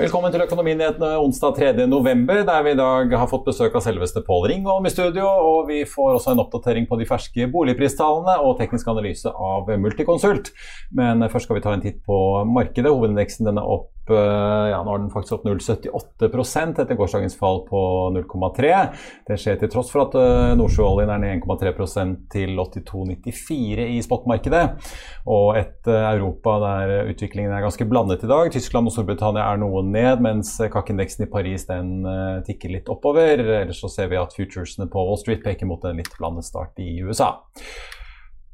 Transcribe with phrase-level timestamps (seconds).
[0.00, 1.84] Velkommen til Økonominyhetene onsdag 3.
[1.84, 5.26] november, der vi i dag har fått besøk av selveste Pål Ringholm i studio.
[5.28, 10.54] Og vi får også en oppdatering på de ferske boligpristallene og teknisk analyse av Multiconsult.
[10.96, 12.16] Men først skal vi ta en titt på
[12.48, 12.88] markedet.
[12.88, 17.80] Hovedindeksen den er opp ja, nå er den faktisk opp 0,78% etter gårsdagens fall på
[18.16, 18.72] 0,3.
[19.28, 20.16] Det skjer til tross for at
[20.58, 24.64] Nordsjøoljen er ned 1,3% til 82,94 i spotmarkedet.
[25.30, 28.50] Og et Europa der utviklingen er ganske blandet i dag.
[28.50, 32.00] Tyskland og Storbritannia er noe ned, mens KAK-indeksen i Paris den
[32.48, 33.38] tikker litt oppover.
[33.38, 36.82] Ellers så ser vi at futuresene på Wall Street peker mot en litt blandet start
[36.82, 37.36] i USA.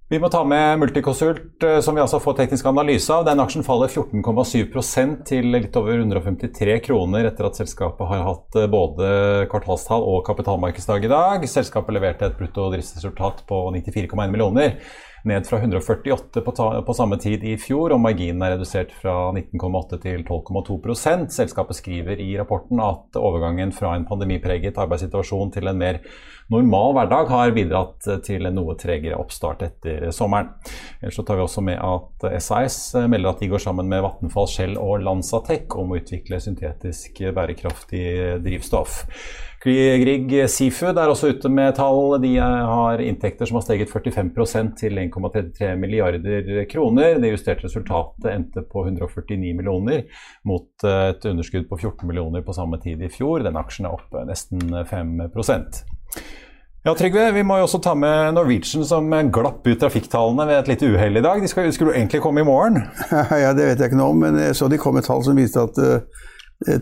[0.06, 3.24] Vi må ta med Multiconsult, som vi altså får teknisk analyse av.
[3.26, 9.08] Den aksjen faller 14,7% til litt over 153 kroner etter at selskapet har hatt både
[9.50, 11.48] kvartalstall og kapitalmarkedsdag i dag.
[11.50, 14.78] Selskapet leverte et brutto driftsresultat på 94,1 millioner
[15.26, 19.32] ned fra 148 på, ta, på, samme tid i fjor, og marginen er redusert fra
[19.34, 25.82] 19,8 til 12,2% Selskapet skriver i rapporten at overgangen fra en pandemipreget arbeidssituasjon til en
[25.82, 26.00] mer
[26.52, 30.52] normal hverdag har bidratt til en noe tregere oppstart etter sommeren.
[31.00, 34.48] Ellers så tar vi også med at SAS melder at de går sammen med Vattenfall,
[34.50, 38.06] Shell og Lanzatec om å utvikle syntetisk bærekraftig
[38.44, 39.02] drivstoff.
[39.66, 42.18] Grieg Seafood er også ute med tall.
[42.22, 47.18] De har inntekter som har steget 45% til 1,33 milliarder kroner.
[47.22, 50.04] Det justerte resultatet endte på 149 millioner,
[50.46, 53.42] mot et underskudd på 14 millioner på samme tid i fjor.
[53.42, 55.30] Den aksjen er oppe nesten 5
[56.86, 60.70] ja, Trygve, Vi må jo også ta med Norwegian som glapp ut trafikktallene ved et
[60.74, 61.42] lite uhell i dag.
[61.42, 62.82] De skulle, skulle egentlig komme i morgen?
[63.42, 65.38] Ja, Det vet jeg ikke noe om, men jeg så de kom med tall som
[65.38, 66.24] viste at uh,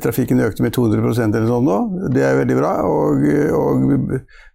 [0.05, 1.79] Trafikken økte med 200% eller sånn nå.
[2.15, 2.75] Det er veldig bra.
[2.87, 3.25] Og,
[3.59, 4.13] og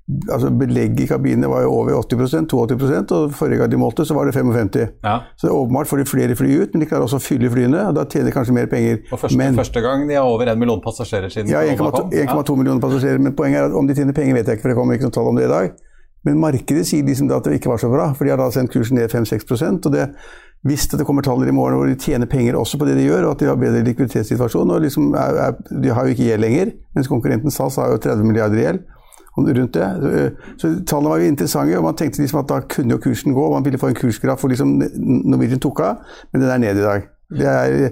[0.10, 4.16] altså belegget i kabinene var jo over 80 82 og forrige gang de målte, så
[4.18, 5.20] var det 55 ja.
[5.38, 7.52] Så det er åpenbart får de flere fly ut, men de klarer også å fylle
[7.54, 7.84] flyene.
[7.90, 9.04] og Da tjener de kanskje mer penger.
[9.12, 12.58] Og første, men, første gang de har over 1 million passasjerer siden Ja, 1,2 ja.
[12.58, 13.22] millioner passasjerer.
[13.22, 15.10] Men poenget er at om de tjener penger, vet jeg ikke, for det kommer ikke
[15.10, 15.72] noe tall om det i dag.
[16.28, 18.74] Men markedet sier liksom at det ikke var så bra, for de har da sendt
[18.74, 20.10] kursen ned 5-6% og det
[20.68, 23.30] hvis det kommer tall i morgen hvor de tjener penger også på det de gjør,
[23.30, 26.44] og at de har bedre likviditetssituasjon og liksom er, er, De har jo ikke gjeld
[26.44, 28.82] lenger, mens konkurrenten SAS har jo 30 milliarder i gjeld
[29.48, 30.34] rundt det.
[30.58, 33.46] Så tallene var jo interessante, og man tenkte liksom at da kunne jo kursen gå.
[33.46, 35.96] og Man ville få en kursgraf hvor liksom Norwegian tok av,
[36.34, 37.08] men den er ned i dag.
[37.30, 37.90] Det er,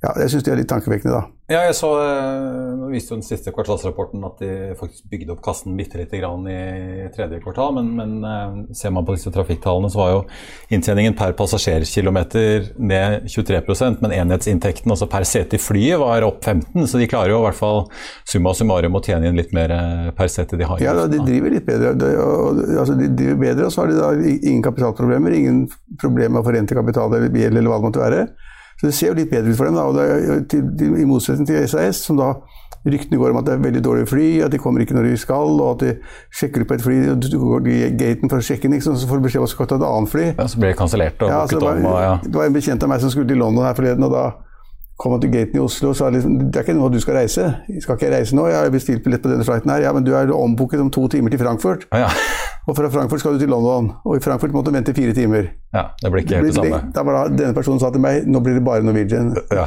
[0.00, 1.26] ja, jeg syns de er litt tankevekkende, da.
[1.50, 5.42] Ja, jeg så, eh, Nå viste jo den siste kvartalsrapporten at de faktisk bygde opp
[5.44, 9.90] kassen bitte lite grann i tredje kvartal, men, men, eh, ser man på disse trafikktallene,
[9.92, 10.20] så var jo
[10.72, 16.86] inntjeningen per passasjerkilometer ned 23% men enhetsinntekten altså per sete i flyet var opp 15
[16.88, 17.82] så de klarer jo i hvert fall
[18.24, 20.80] summa summarum å tjene inn litt mer eh, per sete de har.
[20.80, 21.92] Ja, da, de driver litt bedre.
[21.98, 22.14] De,
[22.78, 25.66] altså, de driver bedre, og så har de da ingen kapitalproblemer, ingen
[26.00, 28.30] problemer med å forente kapital eller bil eller hva det måtte være.
[28.80, 29.76] Så det ser jo litt bedre ut for dem.
[29.76, 32.32] Da, og det, til, I motsetning til SAS, som da
[32.88, 35.16] ryktene går om at det er veldig dårlige fly, at de kommer ikke når de
[35.20, 35.90] skal, og at de
[36.32, 38.96] sjekker ut på et fly og Du går til gaten for å sjekke den, så
[38.96, 40.28] får du beskjed om at du skal ta et annet fly.
[40.32, 41.84] Ja, Så blir det kansellert og ja, om.
[41.90, 42.14] Og, ja.
[42.24, 44.08] Det var en bekjent av meg som skulle til London her forleden.
[44.08, 44.24] og da
[45.00, 47.16] kom han til gaten i Oslo og sa liksom, det er ikke noe du skal
[47.16, 47.46] reise.
[47.72, 48.44] Jeg Skal ikke reise nå?
[48.50, 49.80] Jeg har bestilt billett på denne flighten her.
[49.86, 51.86] Ja, men du er ombooket om to timer til Frankfurt.
[51.94, 52.10] Ja, ja.
[52.68, 53.88] Og fra Frankfurt skal du til London.
[54.04, 55.48] Og i Frankfurt måtte du vente fire timer.
[55.74, 56.92] Ja, Det blir ikke helt det, det samme.
[56.94, 59.32] Da var da denne personen sa til meg nå blir det bare Norwegian.
[59.50, 59.64] Ja.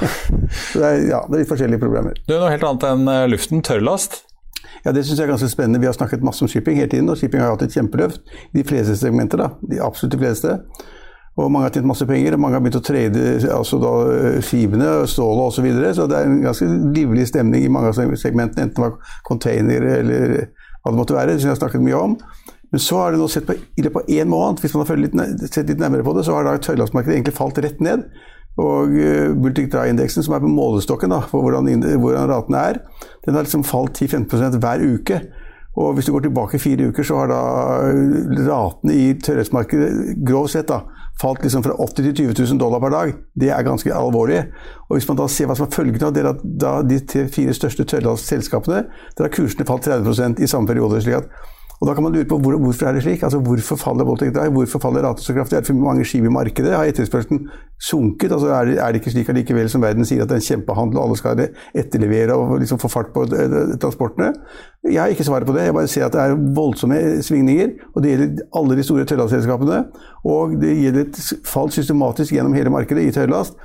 [0.69, 2.13] Så det er, ja, det er litt forskjellige problemer.
[2.29, 3.65] Du, Noe helt annet enn eh, luften.
[3.65, 4.21] Tørrlast?
[4.85, 5.81] Ja, Det syns jeg er ganske spennende.
[5.81, 8.21] Vi har snakket masse om shipping hele tiden, og shipping har hatt et kjempeløft
[8.53, 9.41] de fleste segmenter.
[9.41, 10.57] da, De absolutt de fleste.
[11.33, 12.37] Og mange har tjent masse penger.
[12.37, 13.21] Mange har begynt å trade
[13.55, 13.93] altså da,
[14.45, 15.55] skipene, stålet osv.
[15.57, 15.93] Så, videre.
[15.97, 19.95] så det er en ganske livlig stemning i mange av segmentene, enten det var containere
[20.03, 20.35] eller
[20.83, 21.37] hva det måtte være.
[21.39, 22.17] Har jeg snakket mye om.
[22.73, 24.97] Men så har det nå sett på, i løpet av én måned, hvis man har
[24.97, 28.07] litt, sett litt nærmere på det, så har da tøylandsmarkedet egentlig falt rett ned.
[28.61, 31.69] Og uh, Bultic Dry-indeksen, som er på målestokken da, for hvordan,
[32.01, 32.79] hvordan ratene er,
[33.25, 35.21] den har liksom falt 10-15% hver uke.
[35.73, 37.39] Og hvis du går tilbake fire uker, så har da
[38.45, 40.83] ratene i tørrhetsmarkedet grovt sett da,
[41.21, 43.13] falt liksom fra 80 til 20 000 dollar per dag.
[43.41, 44.43] Det er ganske alvorlig.
[44.89, 46.99] Og hvis man da ser hva som er følgende av det, at da de
[47.33, 48.85] fire største tørrlandsselskapene,
[49.17, 51.01] der har kursene falt 30 i samme periode.
[51.01, 51.29] slik at
[51.81, 53.23] Og Da kan man lure på hvor, hvorfor er det slik.
[53.23, 54.49] Altså Hvorfor faller voldtekter?
[54.49, 55.55] Hvorfor faller raten så kraftig?
[55.55, 56.71] Er det for mange skip i markedet?
[56.75, 57.49] Har etterspørselen
[57.81, 58.31] sunket?
[58.31, 60.47] Altså er det, er det ikke slik allikevel som verden sier at det er en
[60.47, 61.43] kjempehandel og alle skal
[61.83, 64.31] etterlevere og liksom få fart på eh, transportene?
[64.87, 65.65] Jeg har ikke svaret på det.
[65.67, 67.75] Jeg bare ser at det er voldsomme svingninger.
[67.95, 69.83] og Det gjelder alle de store tørrlastselskapene.
[70.23, 73.59] Og det gjelder et fall systematisk gjennom hele markedet i tørrlast.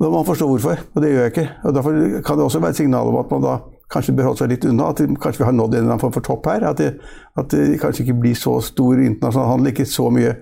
[0.00, 1.48] Da må man forstå hvorfor, og det gjør jeg ikke.
[1.64, 1.92] Og Derfor
[2.26, 3.54] kan det også være et signal om at man da
[3.92, 4.90] kanskje bør holde seg litt unna.
[4.90, 6.66] At det, kanskje vi har nådd en eller annen form for topp her.
[6.70, 6.94] At det,
[7.40, 10.34] at det, kanskje ikke blir så stor internasjonal handel, ikke så mye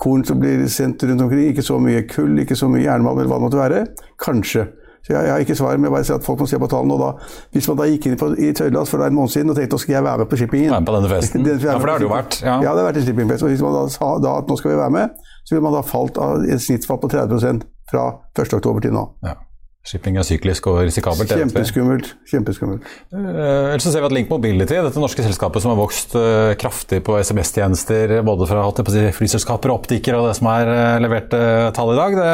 [0.00, 3.32] korn som blir sendt rundt omkring, ikke så mye kull, ikke så mye jernmalm eller
[3.32, 3.82] hva det måtte være.
[4.22, 4.68] Kanskje.
[5.02, 6.68] Så jeg, jeg, har ikke svar, men jeg bare sier at folk må se på
[6.70, 6.94] tallene.
[6.94, 9.58] og da, Hvis man da gikk inn på, i Tøylas for en måned siden og
[9.58, 11.46] tenkte at skal jeg være med på shippingen Være med på denne festen?
[11.46, 12.38] Den, ja, for det har det jo vært.
[12.38, 12.54] Ja.
[12.62, 13.46] ja, det har vært en shippingfest.
[13.46, 15.74] Og hvis man da sa da at nå skal vi være med, så ville man
[15.74, 18.04] da falt av et snittsfall på 30% fra
[18.38, 19.08] 1.10 til nå.
[19.26, 19.34] Ja.
[19.82, 21.32] Shipping er syklisk og risikabelt.
[21.34, 22.12] Kjempeskummelt.
[22.30, 22.86] kjempeskummelt.
[23.10, 26.52] Uh, ellers så ser vi at Link Mobility, dette norske selskapet som har vokst uh,
[26.60, 31.34] kraftig på SMS-tjenester, både fra si, flyselskaper og optikere og det som er uh, levert
[31.74, 32.32] tall i dag det,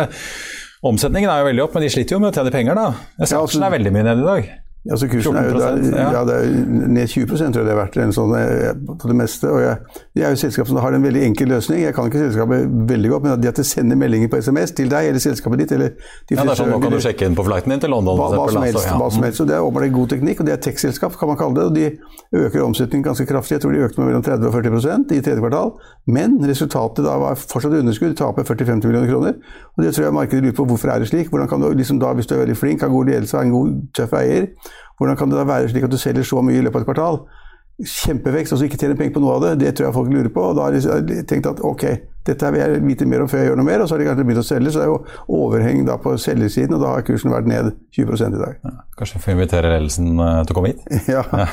[0.89, 2.91] Omsetningen er jo veldig opp, men de sliter jo med å tjene penger, da.
[3.19, 4.50] Aksjen ja, altså, er veldig mye ned i dag.
[4.86, 5.70] Ja, så kursen er jo da,
[6.14, 6.20] ja.
[6.25, 6.52] det er
[6.88, 9.50] ned 20 tror jeg det har vært sånn, eh, på det meste.
[9.50, 11.82] og jeg, jeg er jo selskap som har en veldig enkel løsning.
[11.82, 15.10] Jeg kan ikke selskapet veldig godt, men at de sender meldinger på SMS til deg
[15.10, 17.44] eller selskapet ditt eller de ja, det er sånn, Nå kan du sjekke inn på
[17.48, 18.16] flighten din til London.
[18.20, 19.42] Hva, hva, som, helst, hva som helst.
[19.42, 21.66] og Det er åpenbart god teknikk, og det er tech-selskap, kan man kalle det.
[21.66, 23.58] og De øker omsetningen ganske kraftig.
[23.58, 25.75] Jeg tror de økte med mellom 30 og 40% i tredje kvartal.
[26.06, 28.14] Men resultatet da var fortsatt underskudd.
[28.14, 29.36] De taper 40-50 millioner kroner.
[29.76, 30.70] og Det tror jeg markedet lurer på.
[30.70, 31.28] Hvorfor er det slik?
[31.34, 33.56] Hvordan kan du, liksom da, Hvis du er veldig flink, har god ledelse, har en
[33.58, 34.48] god, tøff eier
[34.99, 36.91] hvordan kan det da være slik at du selger så mye i løpet av et
[36.91, 37.20] kvartal?
[37.79, 39.50] Kjempevekst, og så ikke tjener penger på noe av det.
[39.61, 40.47] Det tror jeg folk lurer på.
[40.49, 41.85] og Da har de tenkt at ok,
[42.26, 43.85] dette vil jeg vite mer om før jeg gjør noe mer.
[43.85, 46.17] Og så har de kanskje begynt å selge, så det er jo overheng da på
[46.19, 48.59] selgersiden, og da har kursen vært ned 20 i dag.
[48.67, 50.82] Ja, kanskje vi får invitere ledelsen eh, til å komme hit?
[51.14, 51.23] ja.
[51.23, 51.47] ja.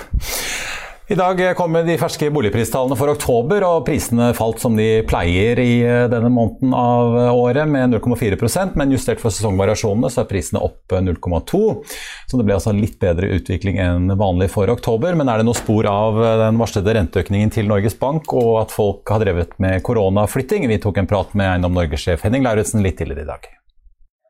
[1.07, 5.83] I dag kommer de ferske boligpristallene for oktober, og prisene falt som de pleier i
[5.85, 10.63] eh, denne måneden av eh, året, med 0,4% men justert for sesongvariasjonene så er prisene
[10.65, 15.13] opp 0,2 Så det ble altså litt bedre utvikling enn vanlig for oktober.
[15.13, 18.73] Men er det noe spor av eh, den varslede renteøkningen til Norges Bank, og at
[18.73, 20.65] folk har drevet med koronaflytting?
[20.73, 23.54] Vi tok en prat med Eiendom Norge-sjef Henning Lauritzen litt tidligere i dag.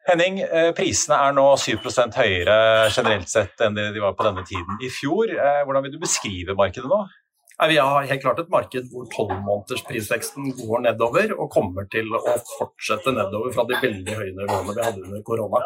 [0.05, 2.57] Henning, eh, prisene er nå 7% høyere
[2.93, 5.31] generelt sett enn de var på denne tiden i fjor.
[5.33, 6.99] Eh, hvordan vil du beskrive markedet nå?
[7.55, 12.19] Vi har helt klart et marked hvor tolvmånedersprisveksten går nedover og kommer til å
[12.57, 15.61] fortsette nedover fra de veldig høye nivåene vi hadde under korona.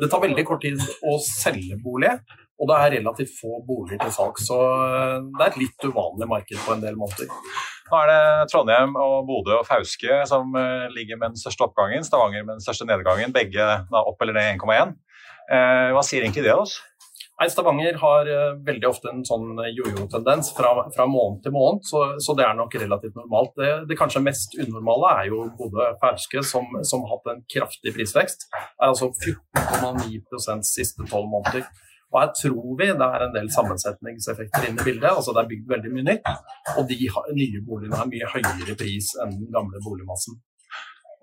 [0.00, 2.14] Det tar veldig kort tid å selge bolig,
[2.54, 6.28] og det er relativt få boliger til salgs, Så eh, det er et litt uvanlig
[6.30, 7.30] marked på en del måter.
[7.90, 12.06] Nå er det Trondheim og Bodø og Fauske som eh, ligger med den største oppgangen.
[12.06, 13.34] Stavanger med den største nedgangen.
[13.34, 14.94] Begge opp eller ned 1,1.
[15.50, 16.78] Eh, hva sier egentlig det oss?
[17.34, 18.28] Nei, Stavanger har
[18.62, 22.76] veldig ofte en sånn jojo-tendens fra, fra, måned til måned, så, så, det er nok
[22.78, 23.50] relativt normalt.
[23.58, 27.90] Det, det kanskje mest unormale er jo Bodø Fauske, som, som, har hatt en kraftig
[27.96, 28.46] prisvekst.
[28.54, 31.66] Det er altså 14,9% siste tolv måneder.
[32.14, 35.10] Og her tror vi det er en del sammensetningseffekter inne i bildet.
[35.10, 36.28] altså Det er bygd veldig mye nytt,
[36.78, 36.98] og de
[37.40, 40.38] nye boligene har mye høyere pris enn den gamle boligmassen.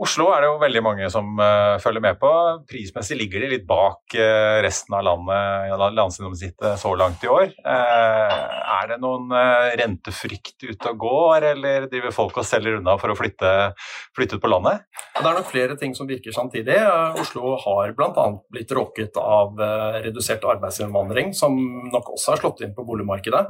[0.02, 2.30] Oslo er det jo veldig mange som uh, følger med på.
[2.66, 7.52] Prismessig ligger de litt bak uh, resten av landet, landsgjennomsnittet så langt i år.
[7.62, 8.34] Uh,
[8.82, 9.30] er det noen
[9.78, 13.52] rentefrykt ute og går, eller driver folk og selger unna for å flytte,
[14.18, 14.88] flytte ut på landet?
[15.20, 16.80] Det er nok flere ting som virker samtidig.
[17.22, 18.26] Oslo har bl.a.
[18.50, 19.62] blitt råket av
[20.02, 21.54] redusert arbeidsinnvandring, som
[21.92, 23.44] nok også har slått inn på boligmarkedet.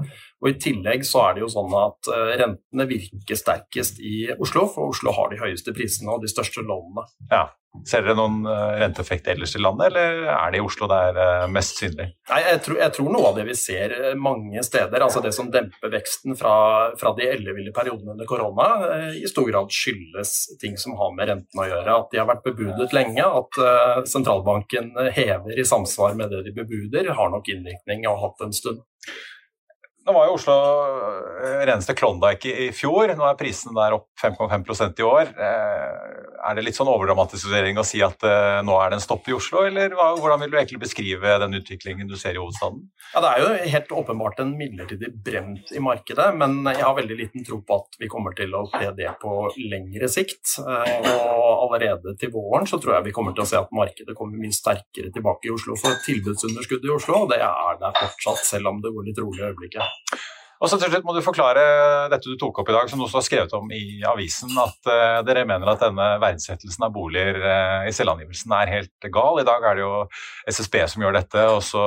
[0.44, 2.12] Og I tillegg så er det jo sånn at
[2.42, 6.68] rentene virker sterkest i Oslo, for Oslo har de høyeste prisene og de største største
[6.68, 7.08] lånene.
[7.32, 7.50] Ja.
[7.88, 11.20] Ser dere noen uh, renteeffekt ellers i landet, eller er det i Oslo det er
[11.22, 12.10] uh, mest synlig?
[12.28, 15.32] Nei, jeg tror, jeg tror, noe av det vi ser eh, mange steder, altså det
[15.38, 16.54] som demper veksten fra,
[17.00, 18.68] fra de elleville periodene under korona,
[19.16, 21.96] i stor grad skyldes ting som har med renten å gjøre.
[21.96, 23.62] At de har vært bebudet lenge, at
[24.12, 28.84] sentralbanken hever i samsvar med det de bebuder, har nok innvirkning og hatt en stund.
[30.02, 30.56] Nå var jo Oslo
[31.46, 33.14] eh, reneste Klondyke i, fjor.
[33.18, 35.30] Nå er prisene der opp 5,5% i år.
[35.30, 39.28] Eh, er det litt sånn overdramatisering å si at uh, nå er det en stopp
[39.30, 42.80] i Oslo, eller hvordan vil du egentlig beskrive den utviklingen du ser i hovedstaden?
[43.12, 47.20] Ja, Det er jo helt åpenbart en midlertidig bremt i markedet, men jeg har veldig
[47.20, 49.36] liten tro på at vi kommer til å se det på
[49.70, 50.56] lengre sikt.
[50.66, 54.42] Og allerede til våren så tror jeg vi kommer til å se at markedet kommer
[54.42, 55.78] mye sterkere tilbake i Oslo.
[55.78, 59.50] For tilbudsunderskuddet i Oslo, det er der fortsatt, selv om det går litt rolig i
[59.52, 59.91] øyeblikket.
[60.62, 61.62] Og så til slutt må du forklare
[62.12, 64.90] dette du tok opp i dag, som du også har skrevet om i avisen, at
[64.92, 69.42] uh, dere mener at denne verdsettelsen av boliger uh, i selvangivelsen er helt gal.
[69.42, 69.96] I dag er det jo
[70.54, 71.82] SSB som gjør dette, og så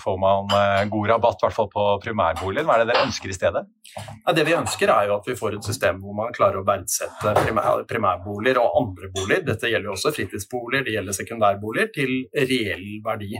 [0.00, 2.64] får man uh, god rabatt, i hvert fall på primærboligen.
[2.64, 3.66] Hva er det dere ønsker i stedet?
[3.92, 6.64] Ja, det vi ønsker er jo at vi får et system hvor man klarer å
[6.64, 12.16] verdsette primær, primærboliger og andre boliger, dette gjelder jo også fritidsboliger, det gjelder sekundærboliger, til
[12.32, 13.34] reell verdi.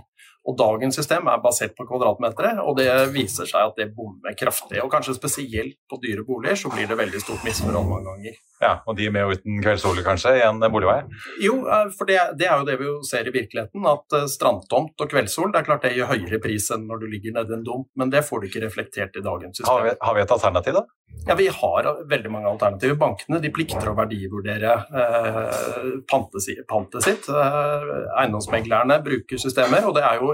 [0.46, 4.78] Og Dagens system er basert på kvadratmetere, og det viser seg at det bommer kraftig.
[4.82, 8.36] Og Kanskje spesielt på dyre boliger så blir det veldig stort misforhold mange ganger.
[8.62, 11.00] Ja, Og de med og uten kveldssole kanskje i en boligvei?
[11.42, 13.88] Jo, eh, for det, det, er jo det vi ser i virkeligheten.
[13.90, 17.10] At eh, strandtomt og kveldssol det er klart det gir høyere pris enn når du
[17.10, 19.72] ligger nedi en dump, men det får du ikke reflektert i dagens system.
[19.72, 20.86] Har vi, har vi et alternativ, da?
[21.26, 22.94] Ja, Vi har veldig mange alternativer.
[23.00, 27.28] Bankene de plikter å verdivurdere eh, pantet sitt.
[27.28, 27.86] Eh,
[28.20, 30.32] eiendomsmeglerne bruker systemer, og det er jo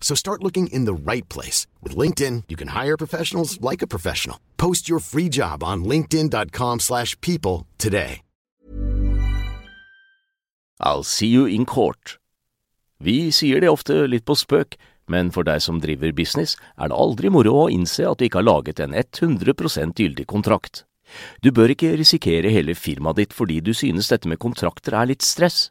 [0.00, 1.66] So start looking in the right place.
[1.82, 4.38] With LinkedIn, you can hire professionals like a professional.
[4.56, 8.22] Post your free job on linkedin.com slash people today.
[10.80, 12.18] I'll see you in court.
[13.00, 14.76] Vi sier det ofte litt på spøk,
[15.10, 18.42] men for deg som driver business, er det aldri moro å innse at du ikke
[18.42, 20.84] har laget en 100% gyldig kontrakt.
[21.42, 25.24] Du bør ikke risikere hele firmaet ditt fordi du synes dette med kontrakter er litt
[25.24, 25.70] stress.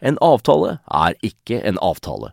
[0.00, 2.32] En avtale er ikke en avtale.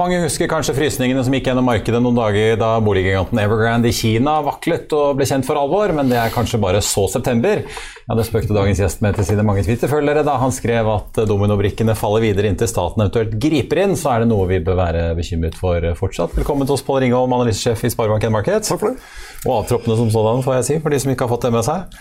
[0.00, 4.38] Mange husker kanskje frysningene som gikk gjennom markedet noen dager da boliggiganten Evergrande i Kina
[4.40, 7.60] vaklet og ble kjent for alvor, men det er kanskje bare så september.
[8.06, 11.92] Ja, Det spøkte dagens gjest med til sine mange Twitter-følgere da han skrev at dominobrikkene
[11.92, 13.92] faller videre inntil staten eventuelt griper inn.
[14.00, 16.32] Så er det noe vi bør være bekymret for fortsatt.
[16.40, 18.72] Velkommen til oss, Pål Ringholm, analysesjef i Sparebank1 Markets.
[18.72, 19.12] Takk for det.
[19.44, 21.68] Og avtroppene som sådan, får jeg si, for de som ikke har fått det med
[21.68, 22.00] seg.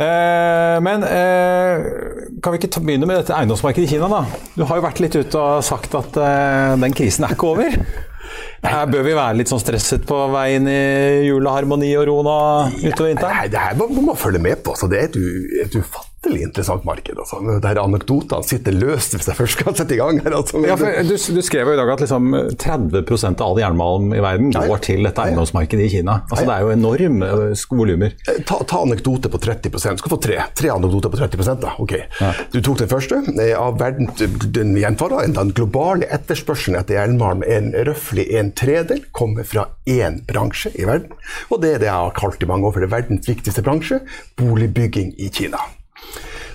[0.00, 1.88] Eh, men eh,
[2.40, 4.22] kan vi ikke ta, begynne med dette eiendomsmarkedet i Kina, da?
[4.56, 7.76] Du har jo vært litt ute og sagt at eh, den krisen er ikke over.
[8.64, 10.80] Her bør vi være litt sånn stresset på veien i
[11.26, 12.36] juleharmoni og ro nå
[12.84, 13.40] utover vinteren?
[13.40, 14.76] Nei, det her må man følge med på.
[14.78, 15.20] Så det er et,
[15.66, 17.16] et ufattelig interessant marked.
[17.18, 17.40] Altså.
[17.64, 20.20] Der anekdotene sitter løst hvis jeg først skal sette i gang.
[20.20, 20.36] her.
[20.36, 20.60] Altså.
[20.66, 24.52] Ja, du, du, skrev jo i dag at liksom 30% av all jernmalm i verden
[24.52, 26.20] går til dette eiendomsmarkedet i Kina.
[26.28, 27.30] Altså, det er jo enorme
[27.80, 28.16] volumer.
[28.48, 31.74] Ta, ta anekdote på 30 Du skal få tre, tre anekdoter på 30 da.
[31.82, 31.96] Ok.
[32.20, 32.32] Ja.
[32.52, 33.22] Du tok den første.
[33.56, 34.10] Av verden,
[34.52, 40.72] den gjenfarer, den globale etterspørselen etter jernmalm er røftlig en tredel kommer fra én bransje
[40.76, 41.16] i verden.
[41.48, 44.02] Og det er det jeg har kalt i mange år for det verdens viktigste bransje,
[44.40, 45.60] boligbygging i Kina.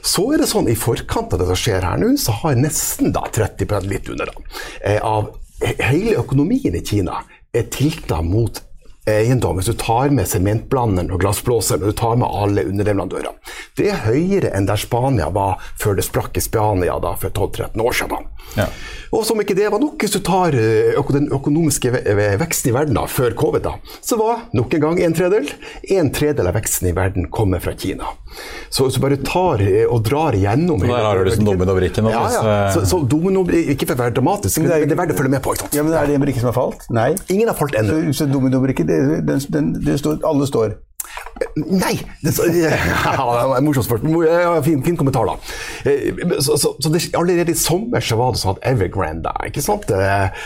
[0.05, 3.13] Så er det sånn i forkant av det som skjer her nå, så har nesten
[3.15, 4.45] da 30 litt under da,
[4.83, 7.23] eh, av hele økonomien i Kina
[7.55, 8.61] er tilta mot
[9.09, 13.33] eiendom, hvis du tar med sementblanderen og glassblåseren og du tar med alle underleverandørene.
[13.77, 17.81] det er høyere enn der Spania var før det sprakk i Spania da, for 12-13
[17.85, 18.29] år siden.
[18.55, 18.67] Ja.
[19.15, 21.91] Og som ikke det var nok, hvis du tar eh, den økonomiske
[22.41, 25.49] veksten i verden da, før covid, da, så var nok en gang en tredel.
[25.95, 28.15] En tredel av veksten i verden kommer fra Kina.
[28.69, 32.09] Så, du bare tar eh, og drar igjennom Der har du liksom dominobrikken.
[32.11, 32.41] Ja, ja.
[32.41, 35.15] Eh, så, så domino, ikke for å være dramatisk, men det er, det er verdt
[35.15, 35.55] å følge med på.
[35.55, 35.77] ikke sant?
[35.77, 36.87] Ja, men Er det en brikke som har falt?
[36.95, 37.11] Nei.
[37.31, 38.01] Ingen har falt ennå.
[38.09, 40.73] Så, så dominobrikke, det, den, den, den, står, alle står.
[41.55, 41.93] Nei!
[42.23, 44.25] Det, så, ja, morsomt spørsmål.
[44.27, 45.35] Ja, fin, fin kommentar, da.
[45.87, 49.63] Eh, Så, så, så det, allerede i sommer så var det sånn at Evergrande, ikke
[49.63, 49.89] sant?
[49.91, 50.45] Eh,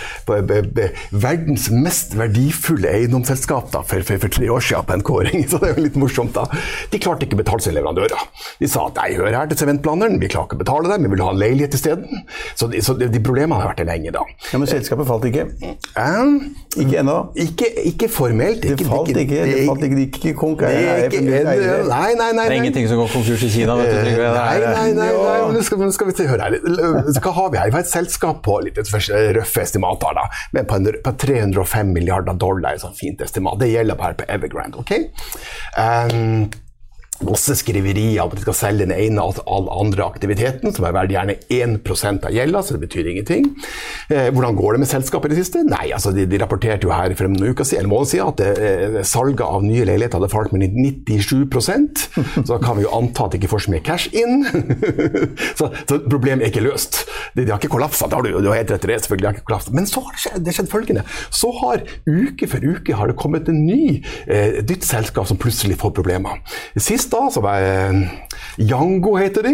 [1.11, 5.59] verdens mest verdifulle eiendomsselskap da, for, for, for tre år siden på en kåring, så
[5.61, 6.33] det er jo litt morsomt.
[6.35, 6.45] da.
[6.93, 8.25] De klarte ikke å betale sine leverandører.
[8.61, 11.13] De sa at nei, hør her til sementplaneren, vi klarer ikke å betale dem, vi
[11.15, 12.23] vil ha en leilighet isteden.
[12.59, 14.25] Så, de, så de, de problemene har vært der lenge, da.
[14.51, 15.47] Ja, Men selskapet falt ikke.
[15.63, 16.33] Eh,
[16.83, 17.17] Ikke ennå.
[17.39, 18.61] ikke, ikke formelt.
[18.65, 19.43] Det falt ikke.
[19.49, 20.69] Det falt ikke, det gikk ikke konk.
[20.69, 21.55] det er ikke, nei,
[21.89, 22.45] nei, nei, nei.
[22.45, 23.75] Det er ingenting som går konkurs i Kina.
[23.79, 24.27] vet du, Trygve.
[24.27, 25.51] Det Nei, er- nei, nei, nei.
[25.55, 26.57] men skal, men skal vi se, hør her.
[27.19, 27.71] Hva har vi her?
[27.73, 32.37] Vi har et selskap på litt røffe estimater, da, men på, en, på 305 milliarder
[32.39, 33.59] dollar, et sånt fint estimat.
[33.59, 34.79] Det gjelder bare på Evergrande.
[34.83, 34.91] ok?
[35.77, 36.49] Um,
[37.27, 40.93] Masse skriverier om at de skal selge den ene og all andre aktiviteten, som er
[40.95, 43.49] verdt gjerne 1% av gjelda, så det betyr ingenting.
[44.07, 45.65] Eh, hvordan går det med selskapet i det siste?
[45.67, 48.43] Nei, altså de, de rapporterte jo her for en uke siden, eller måned siden at
[48.45, 52.05] eh, salget av nye leiligheter hadde falt med 97%
[52.45, 54.47] så da kan vi jo anta at de ikke får så mye cash inn.
[55.59, 57.01] så, så problemet er ikke løst.
[57.35, 59.29] De, de har ikke kollapsa, det har du, du har helt rett i det, selvfølgelig
[59.29, 59.75] har ikke.
[59.75, 61.05] Men så har det skjedd, det skjedd følgende.
[61.41, 65.39] Så har uke for uke har det kommet en ny, eh, et nytt selskap som
[65.41, 66.39] plutselig får problemer.
[66.79, 67.99] Sist da, som er
[68.59, 69.53] Jango heter de,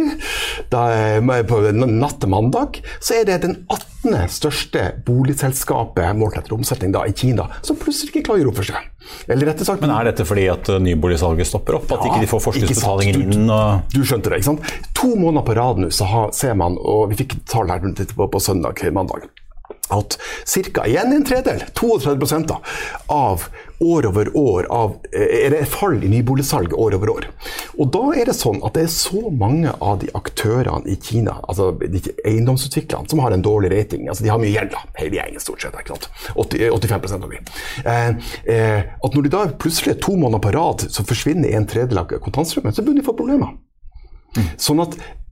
[0.72, 4.16] da, eh, på natt til mandag, så er det den 18.
[4.30, 8.60] største boligselskapet målt etter omsetning da, i Kina, som plutselig ikke klarer å gjøre opp
[8.62, 8.92] for seg.
[9.30, 11.92] Eller rett og slett, Men er dette fordi at uh, nyboligsalget stopper opp?
[11.94, 13.48] At ikke de får forskuddsbetalinger inn?
[13.54, 13.94] Og...
[13.94, 14.76] Du skjønte det, ikke sant?
[14.98, 18.30] To måneder på rad nå så har, ser man, og vi fikk tall her på,
[18.32, 19.30] på søndag, mandag,
[19.94, 20.18] at
[20.74, 20.86] ca.
[20.90, 22.58] igjen en tredel, 32 da,
[23.14, 23.46] av
[23.80, 27.28] år over år av, eh, er det fall i nyboligsalg år over år.
[27.80, 31.38] Og da er det sånn at det er så mange av de aktørene i Kina,
[31.48, 34.08] altså de eiendomsutviklerne, som har en dårlig rating.
[34.08, 35.74] altså De har mye gjeld, da, hele gjengen stort sett.
[35.74, 36.10] ikke sant?
[36.36, 37.42] 80, 85% av de.
[37.86, 42.04] Eh, eh, at når de da plutselig to måneder på rad så forsvinner en tredjedel
[42.04, 43.56] av kontantstrømmen, så begynner de å få problemer.
[44.60, 45.25] Sånn at eh,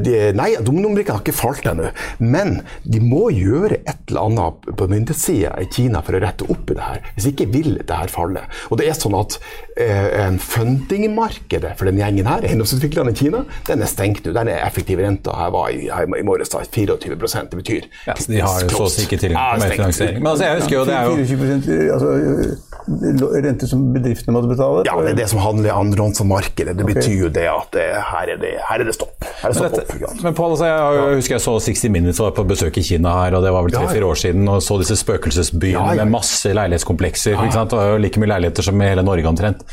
[0.00, 1.90] de, Nei, dominobrikken har ikke falt ennå,
[2.22, 6.70] men de må gjøre et eller annet på myndighetssida i Kina for å rette opp
[6.70, 7.02] i det her.
[7.16, 8.44] Hvis ikke vil det her falle.
[8.70, 9.36] Og det er sånn at
[9.80, 14.34] eh, fundingmarkedet for den gjengen her, eiendomsutviklerne i Kina, den er stengt nå.
[14.36, 17.18] Den er effektiv renta her var i, her i morges da, 24
[17.50, 19.76] Det betyr Ja, så de har jo så å si ikke tilgang Ja, på mer
[19.76, 20.20] finansiering.
[20.22, 22.10] Men altså, jeg husker jo det er jo 24 altså,
[22.90, 24.84] renter rente som bedriftene måtte betale?
[24.88, 26.76] Ja, det er det som handler i annenhåndsmarkedet.
[26.78, 29.09] Det betyr jo det at det, her, er det, her er det stopp.
[29.40, 30.22] Her så Men, dette, opp.
[30.24, 33.14] men Paul, altså, jeg, jeg husker jeg så 60 Minutes var på besøk i Kina
[33.22, 37.36] her, og det var vel tre-fire år siden, og så disse spøkelsesbyene med masse leilighetskomplekser.
[37.36, 37.74] Ikke sant?
[37.74, 39.64] Det jo like mye leiligheter som i hele Norge omtrent,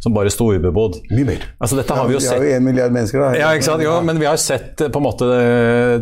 [0.00, 1.00] som bare sto ubebodd.
[1.12, 1.42] Mye mer.
[1.60, 3.30] Altså, dette har vi jo Vi har sett jo en milliard mennesker, da.
[3.36, 3.84] ja, ikke sant?
[3.84, 5.28] Jo, men vi har sett eh, på en måte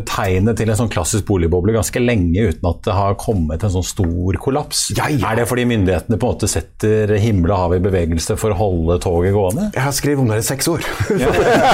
[0.07, 3.85] tegnet til en sånn klassisk boligboble ganske lenge uten at det har kommet en sånn
[3.85, 4.85] stor kollaps.
[4.95, 5.33] Ja, ja.
[5.33, 8.59] Er det fordi myndighetene på en måte setter himmel og hav i bevegelse for å
[8.59, 9.67] holde toget gående?
[9.75, 10.87] Jeg har skrevet om det i seks år.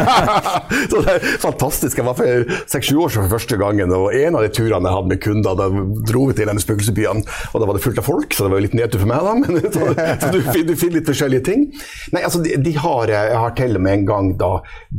[0.91, 2.01] så det er fantastisk.
[2.01, 4.97] Jeg var for seks-sju år siden for første gangen, og en av de turene jeg
[4.97, 5.69] hadde med kunder, da
[6.09, 8.65] dro vi til en spøkelsesbyene, og da var det fullt av folk, så det var
[8.65, 9.35] litt nedtur for meg, da.
[9.43, 9.93] Men, så,
[10.25, 11.67] så du, du finner litt forskjellige ting.
[12.15, 14.49] Nei, altså, de, de har, jeg har til og med en gang da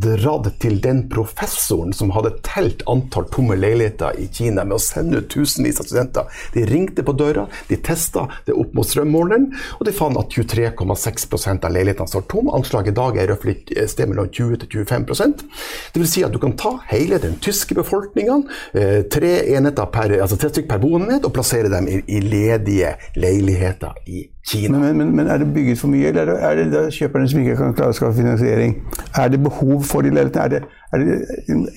[0.04, 5.22] dratt til den professoren som hadde telt antall tomme leiligheter i Kina med å sende
[5.22, 6.28] ut tusenvis av studenter.
[6.52, 9.48] De ringte på døra, de testa det opp mot strømmåleren,
[9.78, 12.52] og de fant at 23,6% av leilighetene står tom.
[12.58, 15.46] Anslaget i dag er røftlig et sted mellom 20 til 25%
[15.94, 18.44] Det vil si at du kan ta hele den tyske befolkningen,
[18.76, 22.98] eh, tre enheter per, altså tre stykker per boenhet, og plassere dem i, i ledige
[23.16, 24.35] leiligheter i Kina.
[24.54, 27.40] Men, men, men er det bygget for mye, eller er det, er det kjøperne som
[27.40, 28.76] ikke kan klare å skaffe finansiering?
[29.18, 30.60] Er det behov for de leilighetene?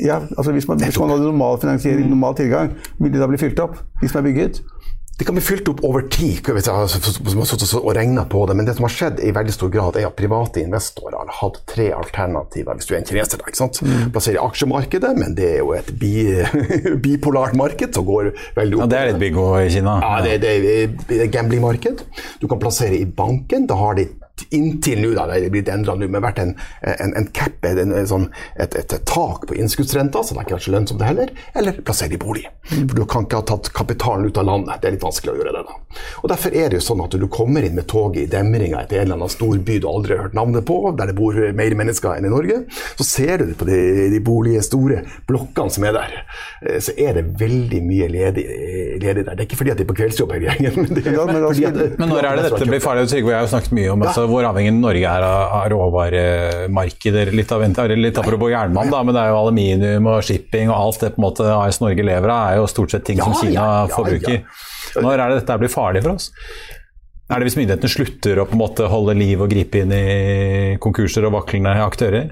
[0.06, 3.42] Ja, altså hvis, man, hvis man hadde normal finansiering, normal tilgang, vil det da bli
[3.42, 3.80] fylt opp?
[4.02, 4.62] De som er bygget?
[5.20, 8.54] Det kan bli fylt opp over tid, jeg har sittet og regna på det.
[8.56, 11.58] Men det som har skjedd i veldig stor grad, er at private investorer har hatt
[11.68, 13.44] tre alternativer hvis du er en kineser.
[13.44, 13.82] ikke sant?
[14.16, 16.14] Plassere i aksjemarkedet, men det er jo et bi,
[17.04, 18.86] bipolart marked som går veldig opp.
[18.86, 19.98] Ja, Det er litt bingo i Kina.
[20.06, 22.06] Ja, det, det er et gamblingmarked.
[22.40, 23.68] Du kan plassere i banken.
[23.68, 24.08] Da har de
[24.56, 27.94] inntil nå, da, det er blitt endra nå, men vært en, en, en cap, en,
[28.10, 31.34] sånn, et, et, tak på innskuddsrenta, så det har ikke vært så lønnsomt det heller.
[31.60, 32.46] Eller plassere i bolig.
[32.70, 34.82] For du kan ikke ha tatt kapitalen ut av landet.
[34.82, 35.66] Det er litt vanskelig å gjøre det.
[35.70, 35.80] da.
[36.24, 39.00] Og Derfor er det jo sånn at du kommer inn med toget i demringa etter
[39.00, 41.76] en eller annen stor by du aldri har hørt navnet på, der det bor mer
[41.80, 42.62] mennesker enn i Norge.
[43.00, 43.80] Så ser du på de,
[44.14, 46.16] de bolige, store blokkene som er der,
[46.66, 48.46] eh, så er det veldig mye ledig,
[49.02, 49.34] ledig der.
[49.34, 51.44] Det er ikke fordi at de er på kveldsjobb hele gjengen, men det Ja, men
[51.50, 53.08] at Men når er det dette blir farlig?
[53.10, 57.34] Trygve og jeg har jo snakket mye om altså, hvor avhengig Norge er av, råvaremarkeder.
[57.36, 61.06] Litt av litt apropos jernmann, da, men det er jo aluminium og shipping og alt
[61.06, 63.40] det på en måte AS Norge lever av, er jo stort sett ting Ja, som
[63.40, 64.44] Kina ja, ja, forbruker.
[64.98, 66.32] Når er det dette blir farlig for oss?
[67.30, 70.78] Er det hvis myndighetene slutter å på en måte holde liv og gripe inn i
[70.82, 72.32] konkurser og vaklende aktører?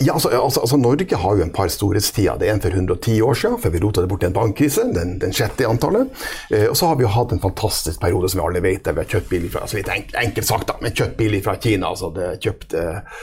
[0.00, 2.38] Ja, altså, altså, altså, Norge har jo en par storhetstider.
[2.40, 4.86] Det er en for 110 år siden, før vi rota det bort i en bankkrise.
[4.96, 6.08] Den, den sjette i antallet.
[6.48, 8.96] Eh, og så har vi jo hatt en fantastisk periode som vi alle vet, der
[8.96, 11.92] vi har kjøpt bil fra altså litt enkelt, sagt da, men kjøpt bil fra Kina.
[11.92, 13.20] altså det kjøpt, eh,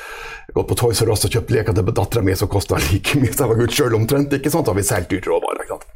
[0.53, 3.33] Gått på Toys R Us og kjøpt leker til dattera mi som kosta like mye
[3.33, 4.33] som jeg var gutt sjøl omtrent.
[4.33, 4.67] ikke sant?
[4.67, 5.65] Da har vi solgt dyrt råvarer.
[5.65, 5.87] ikke sant?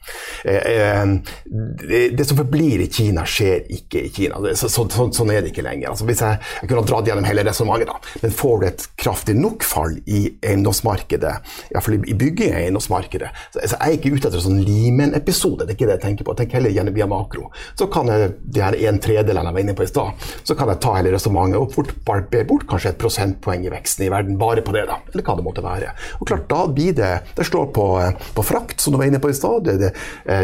[0.43, 4.41] Eh, eh, det, som forblir i Kina, skjer ikke i Kina.
[4.55, 5.93] Så, så, så, sånn er det ikke lenger.
[5.93, 9.37] Altså, hvis jeg, jeg kunne ha dratt gjennom hele resonnementet, men får du et kraftig
[9.39, 11.33] nok fall i eiendomsmarkedet,
[11.71, 13.31] iallfall i bygging av eiendomsmarkedet.
[13.55, 16.27] Så, så er ikke ute etter en sånn Limen-episode, det er ikke det jeg tenker
[16.27, 16.35] på.
[16.41, 17.47] Jeg heller gjennom via makro.
[17.79, 20.73] Så kan jeg, de her en tredjedelen jeg var inne på i stad, så kan
[20.73, 24.40] jeg ta hele resonnementet og fort barbere bort kanskje et prosentpoeng i veksten i verden
[24.41, 24.99] bare på det, da.
[25.13, 25.93] Eller hva det måtte være.
[26.19, 27.85] Og klart, da blir det Det slår på,
[28.35, 29.67] på frakt, som du var inne på i stad.
[29.67, 29.91] Det,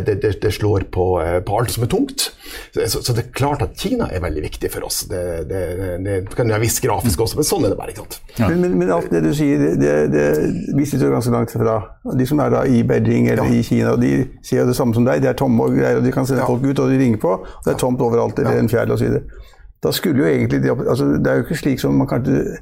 [0.06, 1.06] det, det, det, slår på,
[1.46, 2.30] på alt som er tungt.
[2.74, 5.04] Så, så, det er klart at Kina er veldig viktig for oss.
[5.10, 5.64] Det, det,
[6.06, 7.94] det kan være visst grafisk også, men sånn er det bare.
[7.94, 8.20] ikke sant?
[8.38, 8.50] Ja.
[8.52, 10.26] Men, men, men, alt det du sier, det, det,
[10.78, 11.78] vi sitter jo ganske langt fra.
[12.18, 13.60] De som er da i Beijing eller ja.
[13.60, 14.14] i Kina, de
[14.46, 15.24] sier jo det samme som deg.
[15.24, 16.50] De er tomme og greier, og de kan sende ja.
[16.50, 17.36] folk ut, og de ringer på.
[17.42, 19.20] og Det er tomt overalt, eller en fjær osv.
[19.84, 22.58] Da skulle jo egentlig de, altså, Det er jo ikke slik som man kanskje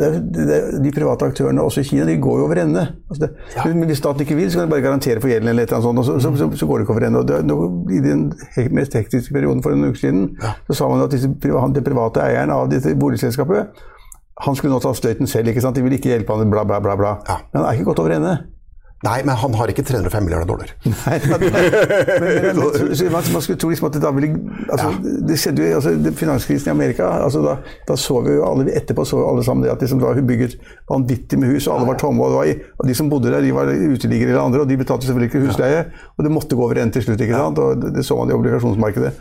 [0.00, 2.84] det det de private aktørene også i Kina de går jo over ende.
[3.10, 3.64] Altså ja.
[3.70, 5.80] Men hvis staten ikke vil, så kan de bare garantere for gjelden, eller et eller
[5.80, 7.22] annet sånt, og så, så, så, så går det ikke over ende.
[7.22, 10.54] Og det, I den mest hektiske perioden for en uke siden ja.
[10.68, 13.84] så sa man at disse, den private eieren av dette boligselskapet
[14.44, 15.48] han skulle nå ta støyten selv.
[15.48, 15.76] ikke sant?
[15.76, 16.96] De ville ikke hjelpe han, bla, bla, bla.
[16.98, 17.12] bla.
[17.28, 17.38] Ja.
[17.52, 18.34] Men han er ikke gått over ende.
[19.04, 20.70] Nei, men han har ikke 305 milliarder dollar.
[21.04, 21.64] Nei, men, men,
[22.24, 22.60] men,
[23.12, 24.38] man, man, skulle tro liksom at det da ville
[24.72, 25.12] altså, ja.
[25.28, 27.56] Det skjedde jo altså, Finanskrisen i Amerika altså, da,
[27.88, 30.56] da, så vi jo alle etterpå så alle sammen det at liksom, da hun bygget
[30.88, 32.24] vanvittig med hus, og alle var tomme.
[32.24, 35.10] Og, var, og de som bodde der, de var uteliggere eller andre, og de betalte
[35.10, 35.86] selvfølgelig ikke husleie.
[36.16, 37.20] Og det måtte gå over ende til slutt.
[37.20, 37.60] ikke sant?
[37.60, 39.12] Og det, det så man i obligasjonsmarkedet.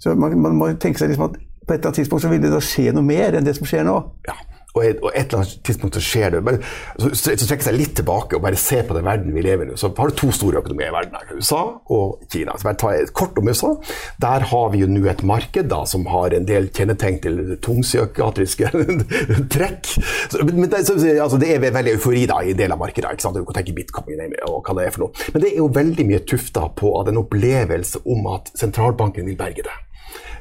[0.00, 1.36] Så man, man må tenke seg liksom at
[1.68, 3.68] på et eller annet tidspunkt så vil det da skje noe mer enn det som
[3.68, 3.98] skjer nå.
[4.30, 4.38] Ja
[4.78, 6.42] og, et, eller annet tidspunkt så skjer det.
[6.46, 6.60] Bare,
[6.98, 9.78] så, så trekker seg litt tilbake og bare se på den verden vi lever i.
[9.78, 11.62] Så har du to store økonomier i verden, USA
[11.94, 12.56] og Kina.
[12.58, 13.74] Så bare ta et kort om USA.
[14.22, 18.72] Der har vi jo nå et marked da, som har en del kjennetegn til tungpsykiatriske
[19.54, 19.92] trekk.
[20.30, 23.16] Så, men det, så, altså, det, er veldig eufori da, i en del av markedet.
[23.16, 23.38] Ikke sant?
[23.38, 25.28] Du kan tenke bitcoin og hva det er for noe.
[25.34, 29.66] Men det er jo veldig mye tufta på en opplevelse om at sentralbanken vil berge
[29.66, 29.76] det.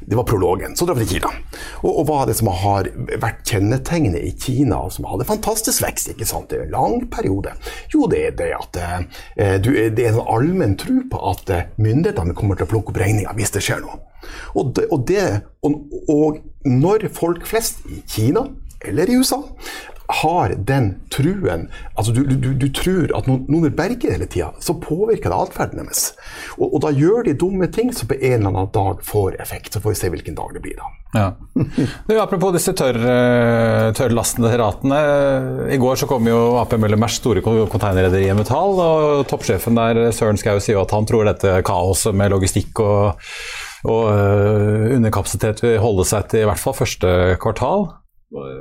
[0.02, 0.76] Det var prologen.
[0.76, 1.32] Så drar vi til Kina.
[1.84, 2.90] Og, og, hva er det som har
[3.22, 6.50] vært kjennetegnet i Kina, som hadde fantastisk vekst ikke sant?
[6.52, 7.56] Det en lang periode?
[7.94, 11.66] Jo, det er det at eh, du, det er en allmenn tro på at eh,
[11.82, 14.00] myndighetene kommer til å plukke opp regninga hvis det skjer noe.
[14.58, 15.26] Og, det, og, det,
[15.64, 18.48] og når folk flest i Kina
[18.88, 19.40] eller i USA
[20.08, 21.68] har den truen
[22.00, 25.40] altså du, du, du tror at noen, noen vil berge hele tida, så påvirker det
[25.40, 26.12] atferden deres.
[26.56, 29.74] Og, og, da gjør de dumme ting som på en eller annen dag får effekt.
[29.74, 30.88] Så får vi se hvilken dag det blir da.
[31.18, 31.28] Ja.
[32.08, 35.02] Du, apropos disse tørr, eh, tørrlastende ratene.
[35.74, 40.40] I går så kom jo AP Møller Mærs store containerrederi Metall, og toppsjefen der, Søren
[40.40, 43.30] Skau, sier at han tror dette kaoset med logistikk og,
[43.88, 47.90] og uh, underkapasitet vil holde seg til i hvert fall første kvartal.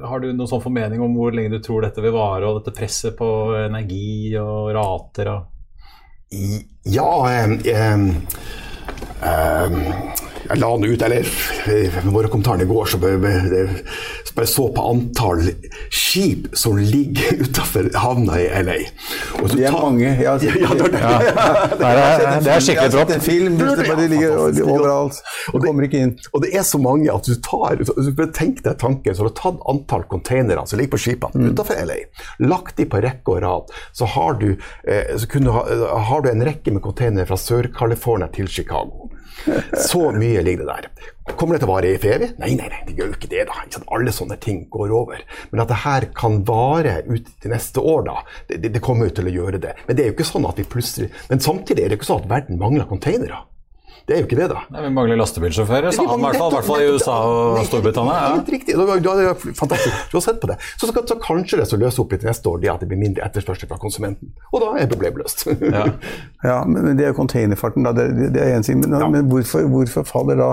[0.07, 2.75] Har du noen sånn formening om hvor lenge du tror dette vil vare, og dette
[2.77, 3.29] presset på
[3.65, 5.33] energi og rater?
[5.33, 5.53] Og
[6.87, 7.11] ja
[7.47, 8.07] um,
[9.23, 9.77] um,
[10.47, 12.99] jeg la den ut, eller våre kommentarer i går, så
[14.37, 15.43] bare så på antall
[15.91, 18.77] skip som ligger utafor havna i LA.
[19.55, 20.07] det er tar, mange.
[20.07, 21.17] Jeg har sett ja, det, ja.
[21.73, 23.11] det, er, det er skikkelig dropp.
[23.11, 25.21] Det er film, de ligger overalt.
[25.53, 26.15] Og det kommer ikke inn.
[26.33, 27.83] Og det er så mange at du tar
[28.37, 31.53] Tenk deg tanken, så du har tatt antall containere som ligger på skipene mm.
[31.55, 31.99] utafor LA,
[32.45, 34.49] lagt de på rekke og rad, så har du,
[34.89, 35.53] eh, så kunne,
[36.11, 39.11] har du en rekke med containere fra Sør-California til Chicago.
[39.79, 41.11] Så mye ligger det der.
[41.37, 42.31] Kommer det til å vare for evig?
[42.41, 43.43] Nei, nei, nei, det gjør jo ikke det.
[43.49, 43.59] da.
[43.67, 45.25] Ikke Alle sånne ting går over.
[45.51, 48.17] Men at det her kan vare ut til neste år, da,
[48.53, 49.75] det, det, kommer jo til å gjøre det.
[49.89, 52.25] Men det er jo ikke sånn at vi plutselig Men samtidig er det ikke sånn
[52.25, 53.45] at verden mangler containere.
[54.07, 54.61] Det er jo ikke det, da.
[54.71, 58.15] Nei, vi mangler lastebilsjåfører, sa han i hvert fall, hvert fall i USA og Storbritannia.
[58.15, 58.29] Ja.
[58.37, 58.77] Helt riktig.
[58.79, 60.05] Du har, fantastisk.
[60.13, 60.57] Du har sett på det.
[60.79, 63.01] Så, så, så kanskje det som løser opp litt neste år, det at det blir
[63.01, 64.31] mindre etterspørsel fra konsumenten.
[64.53, 65.43] Og da er problemet løst.
[65.51, 65.89] ja.
[66.47, 67.97] ja, men det er jo containerfarten, da.
[67.99, 68.79] Det, det er én ting.
[68.85, 69.11] Men, ja.
[69.11, 70.53] men hvorfor, hvorfor, faller da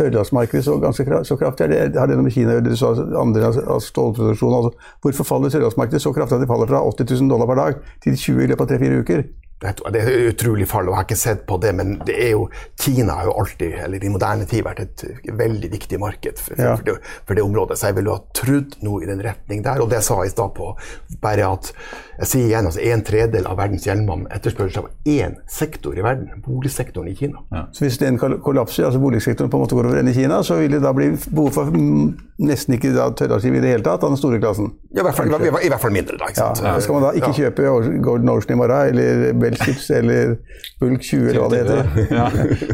[0.00, 0.80] tørrlastmarkedet så,
[1.28, 1.68] så kraftig?
[1.76, 2.70] Det, har det noe med Kina å gjøre?
[2.72, 4.60] Du sa andelen av stålproduksjonen.
[4.62, 7.88] Altså, hvorfor faller tørrlastmarkedet så kraftig at det faller fra 80 000 dollar per dag
[8.06, 9.26] til 20 i løpet av tre-fire uker?
[9.62, 12.30] Det er et utrolig fall, og jeg har ikke sett på det, men det er
[12.34, 12.48] jo,
[12.80, 15.04] Kina har jo alltid, eller i moderne tid, vært et
[15.38, 16.74] veldig viktig marked for, Ja.
[16.76, 17.78] for, det, for det området.
[17.78, 19.80] Så jeg ville ha trodd noe i den retning der.
[19.80, 20.74] Og det jeg sa i stad på,
[21.22, 21.70] bare at
[22.18, 26.02] jeg sier igjen, altså en tredel av verdens jernmann etterspør seg av én sektor i
[26.04, 27.40] verden, boligsektoren i Kina.
[27.72, 30.58] Så hvis den kollapser, altså boligsektoren på en måte går over ende i Kina, så
[30.60, 32.12] vil det da bli behov for mm,
[32.44, 34.74] nesten ikke tørrarkiv i det hele tatt av den store klassen.
[34.92, 36.28] Ja, i, hvert fall, i, hvert- fall mindre, da.
[36.30, 36.62] ikke Ja, sant?
[36.76, 37.50] så skal man da ikke Ja.
[37.50, 40.34] kjøpe Golden Ocean i morgen, eller Bellships, eller
[40.82, 42.16] Bulk 20, eller hva det heter.
[42.18, 42.26] Ja,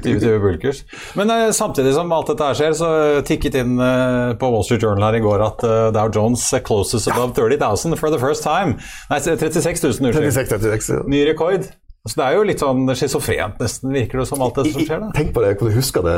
[0.07, 0.83] 20-20 bulkers.
[1.19, 2.91] Men eh, samtidig som alt dette her skjer, så
[3.27, 7.11] tikket inn eh, på Wall Street Journal her i går at eh, Dow Jones closes
[7.11, 8.79] above 30 000 for the first time.
[9.13, 10.33] Nei, 36 000, unnskyld.
[10.33, 11.05] 36, 36, ja.
[11.11, 11.71] Ny rekord.
[12.09, 15.01] Så det er jo litt sånn schizofrent, nesten, virker det som alt det som skjer.
[15.03, 15.11] da.
[15.13, 16.17] Tenk på det, hvordan husker det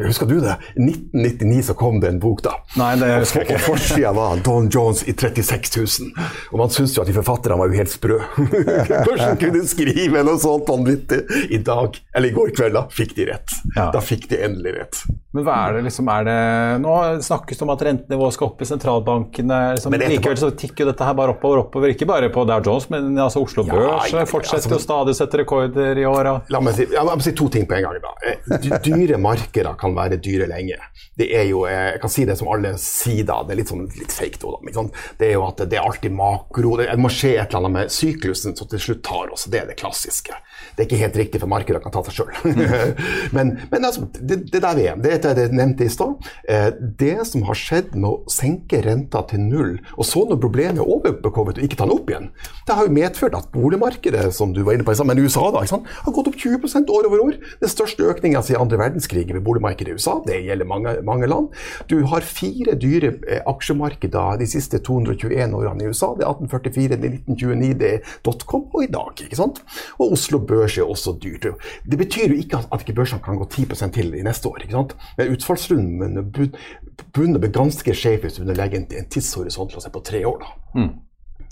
[0.00, 0.54] Husker du det?
[0.78, 2.52] I 1999 så kom det en bok, da.
[2.78, 3.64] Nei, det husker jeg Og ikke.
[3.66, 6.14] forsida var Don Jones i 36 000.
[6.54, 8.16] Og man syntes jo at de forfatterne var jo helt sprø.
[9.04, 11.18] Hvordan kunne de skrive noe sånt vanvittig?
[11.52, 13.56] I dag, eller i går kveld, da fikk de rett.
[13.76, 13.90] Ja.
[13.92, 15.02] Da fikk de endelig rett.
[15.36, 16.38] Men hva er det liksom er det,
[16.82, 19.58] Nå snakkes det om at rentenivået skal opp i sentralbankene.
[19.76, 21.92] Liksom, Men etterpå- likevel så tikker jo dette her bare oppover oppover.
[21.92, 24.24] Ikke bare på Dow Jones, men altså Oslo Ja, Børs ja,
[24.66, 26.26] altså, jo stadig sette rekorder i år.
[26.26, 28.00] og- La si, la meg si to ting på en gang.
[28.02, 28.14] da.
[28.26, 30.76] Eh, Dyre markeder kan være dyre lenge.
[31.16, 33.68] Det er jo, eh, Jeg kan si det som alle sier da, det er litt,
[33.68, 34.82] sånn, litt fake da.
[35.18, 36.76] Det er jo at det er alltid makro.
[36.76, 39.44] Det må skje et eller annet med syklusen som til slutt tar oss.
[39.44, 40.32] Det er det klassiske.
[40.76, 42.30] Det er ikke helt riktig, for markedet kan ta seg sjøl.
[43.32, 46.14] men men altså, det, det der er det det jeg nevnte i stad.
[46.48, 46.70] Eh,
[47.00, 50.88] Det som har skjedd med å senke renta til null, og så når problemet er
[50.88, 52.30] overbekovet og ikke ta den opp igjen,
[52.66, 56.14] det har jo medført at boligmarkedet som du var inne på, i USA da, har
[56.14, 57.38] gått opp 20% år over år.
[57.60, 60.18] Den største økninga siden andre verdenskrig ved boligmarkedet i USA.
[60.26, 61.50] Det gjelder mange, mange land.
[61.90, 66.12] Du har fire dyre eh, aksjemarkeder de siste 221 årene i USA.
[66.16, 69.24] Det er 1844, det er 1929, det er dotcom og i dag.
[69.24, 69.62] ikke sant?
[69.98, 71.48] Og Oslo Børs er også dyrt.
[71.84, 74.62] Det betyr jo ikke at, ikke børsene kan gå 10 til i neste år.
[74.62, 74.96] ikke sant?
[75.18, 80.42] Men utfallsrunden begynner å bli ganske skjev hvis du legger en, tidshorisont på tre år.
[80.42, 80.80] da.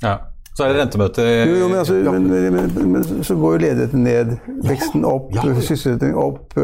[0.02, 0.18] Ja.
[0.58, 4.02] Så er det rentemøte Jo, jo, men, altså, men, men, men, så går jo ledigheten
[4.02, 4.32] ned,
[4.66, 5.54] veksten opp, ja, ja.
[5.60, 6.56] sysselsettingen opp,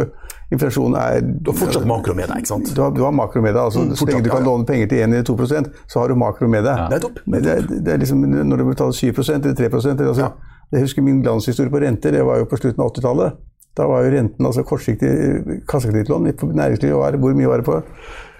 [0.50, 2.72] inflasjonen er Du har fortsatt makro med deg, ikke sant?
[2.74, 3.60] Du har, du har makro med deg.
[3.62, 6.18] altså Så lenge du kan ja, låne penger til 1 eller 2% så har du
[6.18, 6.98] makro med deg.
[7.06, 7.22] topp.
[7.26, 10.32] Men det, er- det er liksom, når du betaler 7 eller 3 eller, altså,
[10.72, 13.38] Jeg husker min glanshistorie på renter, det var jo på slutten av 80-tallet.
[13.74, 15.08] Da var jo renten, altså kortsiktig
[15.66, 17.80] kassekredittlån i næringslivet, var, hvor mye var det på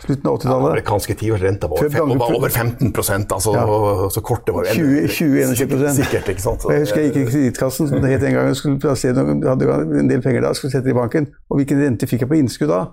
[0.05, 0.69] slutten av 80-tallet?
[0.77, 1.89] Amerikanske tiårsrenta var,
[2.21, 2.93] var over 15
[3.35, 3.65] altså, Ja.
[3.67, 6.63] og så kortet var jo 20, 20-21 Sikkert, ikke sant?
[6.63, 9.27] Så, Jeg husker jeg gikk i Kredittkassen, som det het en gang, jeg skulle plassere
[9.49, 11.27] hadde en del penger da, skulle sette det i banken.
[11.51, 12.85] Og hvilken rente fikk jeg på innskudd da?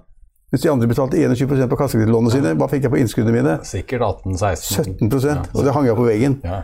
[0.52, 3.54] Mens de andre betalte 21% på kassekredittlånene sine, hva fikk jeg på innskuddene mine?
[3.64, 4.98] Sikkert 18-16.
[5.00, 6.36] 17 Og det hang jeg på veggen.
[6.44, 6.58] Ja.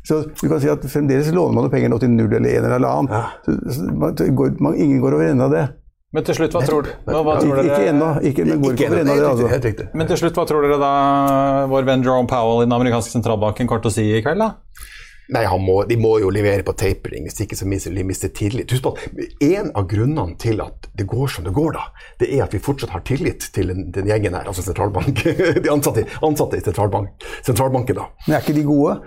[0.00, 2.88] Så du kan si at fremdeles låner man penger nå til null eller en eller
[2.88, 4.72] annen.
[4.80, 5.66] Ingen går over ende av det.
[6.14, 8.76] Men til slutt, hva tror, hva, hva tror Ikke, ikke dere ennå, ikke, men går
[8.76, 9.48] Ikke over ende av det.
[9.50, 9.86] Altså.
[9.98, 10.90] Men til slutt, hva tror dere da
[11.72, 14.40] vår venn Jerome Powell i den amerikanske sentralbanken kommer til å si i kveld?
[14.40, 14.52] da?
[15.32, 18.72] Nei, må, de må jo levere på tapering, hvis ikke så mister de mister tillit.
[18.74, 21.86] Husk på at En av grunnene til at det går som det går, da,
[22.20, 25.24] det er at vi fortsatt har tillit til den, den gjengen her, altså sentralbank,
[25.64, 28.02] de ansatte, ansatte i sentralbank, sentralbanken.
[28.02, 28.10] da.
[28.26, 28.98] Men er ikke de gode?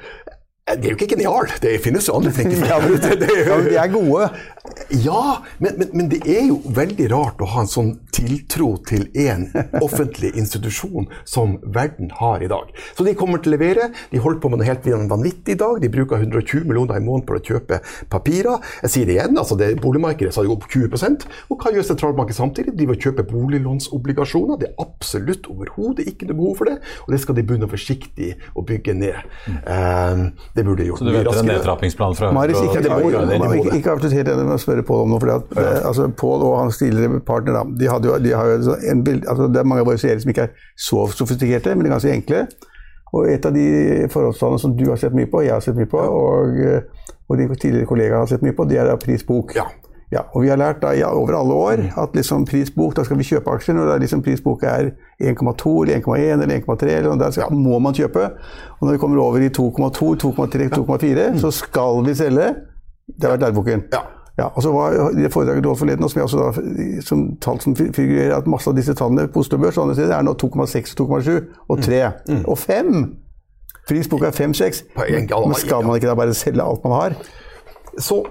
[0.67, 2.51] Eh, Det er jo ikke genial, det finnes jo andre ting.
[2.67, 4.30] Ja, men, Det- det jo- ja, men de er gode.
[4.91, 9.06] Ja, men, men, men det er jo veldig rart å ha en sånn tiltro til
[9.15, 9.45] én
[9.80, 12.73] offentlig institusjon som verden har i dag.
[12.97, 13.88] Så de kommer til å levere.
[14.12, 15.80] De holder på med noe helt vanvittig i dag.
[15.82, 17.80] De bruker 120 millioner i måneden på å kjøpe
[18.12, 18.60] papirer.
[18.84, 22.36] Jeg sier det igjen, altså det boligmarkedet sa jo opp 20 Og hva gjør sentralbanken
[22.36, 22.75] samtidig?
[22.75, 24.60] De vil kjøpe boliglånsobligasjoner.
[24.62, 28.34] Det er absolutt overhodet ikke noe behov for det, og det skal de begynne forsiktig
[28.58, 29.23] å bygge ned.
[29.63, 30.27] Eh,
[30.58, 33.12] det burde de gjort Så du mye venter en nedtrappingsplan fra Maris, ikke, det må
[33.13, 35.22] det må ikke, ikke avslutt helt enig med å spørre Pål om noe.
[35.22, 38.50] For at, eh, altså, Pål og hans tidligere partner da, de hadde jo, de har
[38.54, 41.76] jo en bild, altså, Det er mange av våre seere som ikke er så sofistikerte,
[41.76, 42.46] men de er ganske enkle.
[43.15, 43.67] Og et av de
[44.12, 47.39] forholdstallene som du har sett mye på, jeg har sett mye på, og, eh, og
[47.39, 49.56] de tidligere kollegaer har sett mye på, det er da prisbok.
[49.56, 49.70] Ja.
[50.12, 53.17] Ja, og vi har lært da, ja, over alle år at liksom prisbok, da skal
[53.20, 57.10] vi kjøpe aksjer når det er liksom prisbok er 1,2 eller 1,1 eller 1,3, eller
[57.10, 58.30] noe der ja, må man kjøpe.
[58.78, 62.54] Og når vi kommer over i 2,2, 2,3, 2,4, så skal vi selge.
[63.08, 63.84] Det har vært læreboken.
[63.91, 64.06] Ja.
[64.38, 67.22] Ja, og så var det foredraget du holdt forleden, og som jeg også da, som
[67.41, 70.28] tall som figurerer, at masse av disse tallene på Oslo Børs og andre steder er
[70.28, 72.02] nå 2,6, 2,7 og 3.
[72.46, 73.00] Og 5!
[73.88, 74.84] Prisbok er 5-6.
[74.96, 77.15] På en gang, Men skal man ikke da bare selge alt man har?
[77.98, 78.22] Så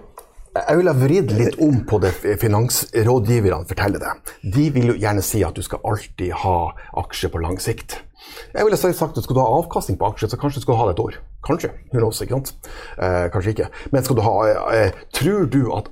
[0.56, 4.34] jeg vil ha vridd litt om på det finansrådgiverne forteller deg.
[4.56, 6.58] De vil jo gjerne si at du skal alltid ha
[7.02, 8.00] aksjer på lang sikt.
[8.54, 10.88] Jeg ville sagt at skal du ha avkastning på aksjer, så kanskje du skal ha
[10.88, 11.18] det et år.
[11.46, 11.70] Kanskje.
[11.92, 12.70] Who knows, ikke sant?
[12.98, 13.68] Eh, kanskje ikke.
[13.94, 14.34] Men skal du ha
[14.74, 15.90] eh, Tror du at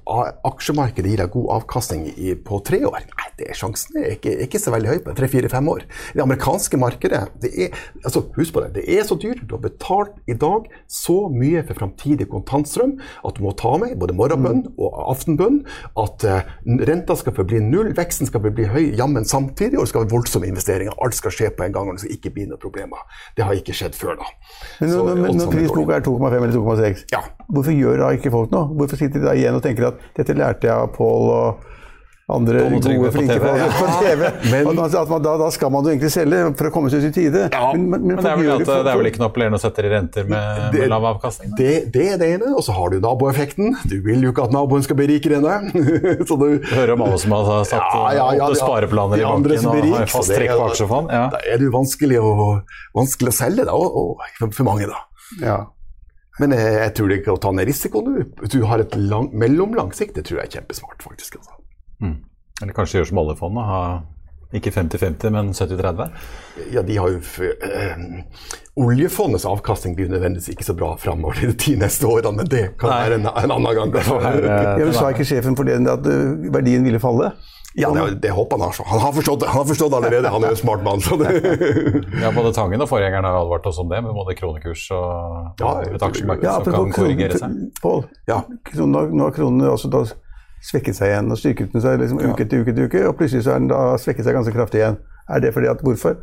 [0.49, 3.07] aksjemarkedet gir deg god avkastning i, på tre år?
[3.15, 5.87] Nei, det er sjansen er ikke, ikke så veldig høy på tre-fire-fem år.
[6.15, 9.45] Det amerikanske markedet det er, altså Husk på det, det er så dyrt.
[9.47, 13.95] Du har betalt i dag så mye for framtidig kontantstrøm at du må ta med
[14.01, 15.61] både morgenbønn og aftenbønn
[16.01, 16.51] at eh,
[16.89, 20.51] renta skal forbli null, veksten skal forbli høy jammen samtidig, og det skal være voldsomme
[20.51, 20.97] investeringer.
[21.05, 23.05] Alt skal skje på en gang, og det skal ikke bli noen problemer.
[23.37, 24.31] Det har ikke skjedd før da.
[24.81, 27.23] Men, så, men, men når prisboka er 2,5 eller 2,6, ja.
[27.49, 28.71] hvorfor gjør da ikke folk noe?
[28.81, 31.71] Hvorfor sitter de da igjen og tenker at dette lærte jeg av Pål og
[32.27, 33.65] andre gode, flinke på TV.
[33.77, 34.29] På TV.
[34.51, 34.77] Men,
[35.23, 37.43] da, da, skal man jo egentlig selge for å komme seg ut i tide.
[37.53, 39.85] Ja, men, men, men, det, er at, det er vel ikke noe appellerende å sette
[39.85, 41.53] i renter med, det, med lav avkastning?
[41.59, 42.55] Det, det, er det ene.
[42.57, 43.77] Og så har du naboeffekten.
[43.91, 45.69] Du vil jo ikke at naboen skal bli rikere enn deg.
[46.17, 49.69] du, du hører om alle som har satt ja, ja, ja, åtte spareplaner i banken
[49.75, 51.13] og har fast trekk på aksjefond.
[51.13, 51.27] Ja.
[51.35, 52.35] Da er det jo vanskelig å,
[52.97, 55.05] vanskelig å selge da, og, og, for mange, da.
[55.41, 55.59] Ja.
[56.41, 59.99] Men jeg, jeg tror ikke å ta ned risikoen du, Du har et lang, mellomlangt
[60.17, 61.39] det tror jeg er kjempesmart, faktisk.
[61.39, 61.61] Altså.
[62.03, 62.17] Mm.
[62.63, 63.83] Eller kanskje gjøre som alle fondene ha
[64.55, 66.11] ikke 50-50, men 70-30?
[66.75, 68.05] Ja, de har jo øh,
[68.75, 72.91] Oljefondets avkastning blir nødvendigvis ikke så bra framover de ti neste årene, men det kan
[72.91, 73.01] Nei.
[73.07, 73.93] være en, en, annen gang.
[73.95, 77.33] ja, men Sa ikke sjefen for det at uh, verdien ville falle?
[77.75, 78.77] Ja, det, det håper han har.
[78.87, 81.03] Han har forstått det han har forstått allerede, han er jo smart mann.
[82.23, 85.73] ja, både Tangen og forgjengeren har advart oss om det, med både kronekurs og ja,
[85.89, 87.57] et aksjemarked ja, som kan korrigere seg.
[87.83, 88.45] Pål, ja.
[88.79, 90.05] nå har kronene altså da
[90.65, 93.45] svekket seg igjen og styrket den seg liksom, uke etter uke etter uke, og plutselig
[93.45, 94.97] så er den da svekket seg ganske kraftig igjen.
[95.29, 96.17] Er det fordi at Hvorfor?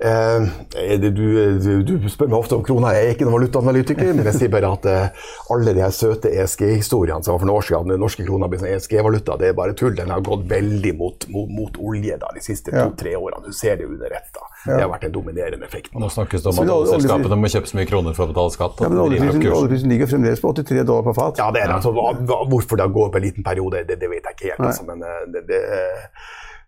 [0.00, 2.92] Eh, du, du, du, spør meg ofte om krona.
[2.94, 6.30] Jeg er ikke noen valutaanalytiker, men jeg sier bare at eh, alle de her søte
[6.30, 9.58] ESG-historiene som var for noen år siden, den norske krona blir sånn ESG-valuta, det er
[9.58, 9.96] bare tull.
[9.98, 12.86] Den har gått veldig mot, mot, mot olje da, de siste ja.
[12.86, 13.42] to-tre årene.
[13.50, 14.30] Du ser det under ett.
[14.38, 14.76] Ja.
[14.76, 15.90] Det har vært en dominerende effekt.
[15.98, 18.54] Nå snakkes det om at alle selskapene må kjøpe så mye kroner for å betale
[18.54, 18.82] skatt.
[18.84, 21.42] Ja, men Oljeprisen ligger fremdeles på 83 dollar på fat.
[21.42, 21.74] Ja, det er.
[21.74, 24.66] Altså, hva, hvorfor det går på en liten periode, det, det vet jeg ikke helt.
[24.70, 25.62] Altså, men eh, det, det,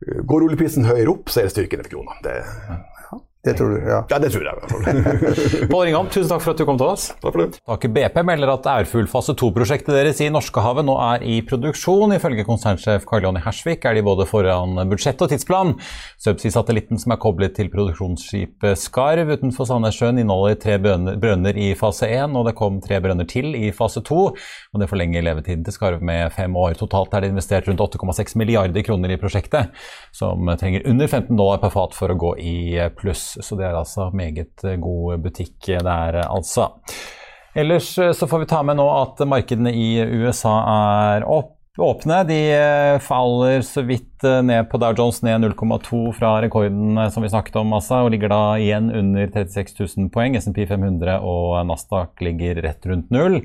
[0.00, 2.16] Går oljeprisen høyere opp, så er det styrken for krona.
[2.24, 2.36] Det,
[3.40, 4.02] det tror du, ja.
[4.10, 5.68] Ja, det tror jeg.
[5.72, 7.06] Pål Ringham, tusen takk for at du kom til oss.
[7.22, 7.60] Takk for det.
[7.72, 12.12] Aker BP melder at Ærfugl fase 2-prosjektet deres i Norskehavet nå er i produksjon.
[12.12, 15.72] Ifølge konsernsjef Karl Jonny Hersvik er de både foran budsjett og tidsplan.
[16.20, 22.36] Subsea-satellitten som er koblet til produksjonsskipet Skarv utenfor Sandnessjøen, inneholder tre brønner i fase 1,
[22.36, 24.20] og det kom tre brønner til i fase 2.
[24.20, 26.76] og Det forlenger levetiden til Skarv med fem år.
[26.82, 29.72] Totalt er det investert rundt 8,6 milliarder kroner i prosjektet,
[30.12, 32.56] som trenger under 15 dollar per fat for å gå i
[33.00, 36.68] pluss så det er altså meget eh, god butikk der, altså.
[37.54, 39.88] Ellers eh, så får vi ta med nå at markedene i
[40.22, 42.24] USA er opp åpne.
[42.24, 44.06] De eh, faller så vidt
[44.44, 48.28] ned på Dow Jones, ned 0,2 fra rekorden som vi snakket om, altså, og ligger
[48.28, 50.36] da igjen under 36 000 poeng.
[50.36, 53.40] SMP 500 og Nasdaq ligger rett rundt null.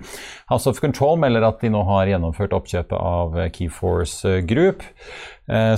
[0.52, 4.84] House of Control melder at de nå har gjennomført oppkjøpet av Keyforce Group,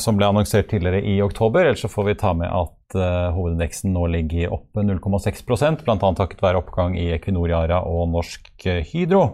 [0.02, 1.68] som ble annonsert tidligere i oktober.
[1.68, 2.98] Ellers så får vi ta med at
[3.38, 5.98] hovedindeksen nå ligger oppe 0,6% bl.a.
[6.18, 9.28] takket være oppgang i Equinor Yara og Norsk Hydro.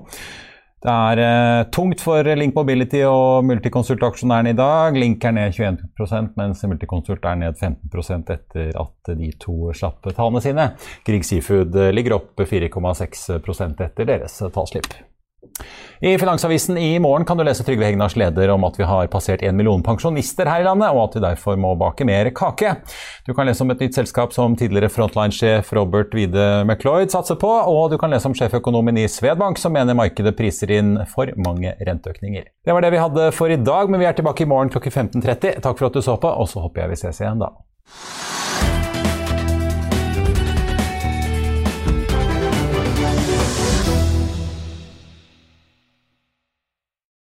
[0.83, 4.97] Det er eh, tungt for Link Mobility og Multiconsult-aksjonærene i dag.
[4.99, 10.43] Link er ned 21% mens Multiconsult er ned 15% etter at de to slapp tallene
[10.43, 10.67] sine.
[11.07, 14.91] Grieg Seafood ligger opp 4,6% etter deres tallslipp.
[16.03, 19.43] I Finansavisen i morgen kan du lese Trygve Hegnars leder om at vi har passert
[19.45, 22.73] en million pensjonister her i landet, og at vi derfor må bake mer kake.
[23.23, 27.51] Du kan lese om et nytt selskap som tidligere frontline-sjef Robert Wide McLeod satser på,
[27.51, 31.71] og du kan lese om sjeføkonomen i Svedbank som mener markedet priser inn for mange
[31.79, 32.51] renteøkninger.
[32.65, 34.97] Det var det vi hadde for i dag, men vi er tilbake i morgen klokken
[35.13, 35.61] 15.30.
[35.63, 37.53] Takk for at du så på, og så håper jeg vi ses igjen da.